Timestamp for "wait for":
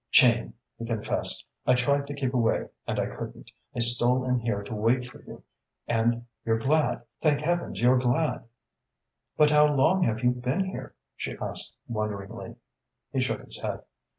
4.73-5.21